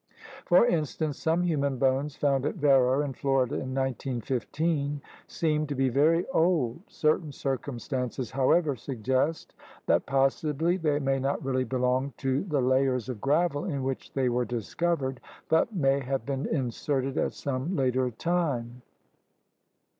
For 0.47 0.65
instance, 0.65 1.19
some 1.19 1.43
human 1.43 1.77
bones 1.77 2.15
found 2.15 2.43
at 2.47 2.55
Vero 2.55 3.03
in 3.03 3.13
Florida 3.13 3.53
in 3.53 3.75
1915 3.75 4.99
seem 5.27 5.67
to 5.67 5.75
be 5.75 5.89
very 5.89 6.25
old. 6.29 6.79
Certain 6.87 7.31
circumstances, 7.31 8.31
however, 8.31 8.75
suggest 8.75 9.53
that 9.85 10.07
possibly 10.07 10.75
they 10.77 10.97
may 10.97 11.19
not 11.19 11.45
really 11.45 11.65
belong 11.65 12.13
to 12.17 12.43
the 12.45 12.61
layers 12.61 13.05
12 13.05 13.05
THE 13.05 13.13
RED 13.13 13.13
MAN'S 13.13 13.13
CONTINENT 13.13 13.15
of 13.15 13.21
gravel 13.61 13.65
in 13.77 13.83
which 13.83 14.13
they 14.13 14.27
were 14.29 14.45
discovered 14.45 15.21
but 15.49 15.75
may 15.75 15.99
have 15.99 16.25
been 16.25 16.47
inserted 16.47 17.19
at 17.19 17.33
some 17.33 17.75
later 17.75 18.09
time. 18.09 18.81